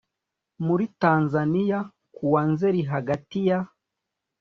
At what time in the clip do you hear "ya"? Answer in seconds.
3.47-3.59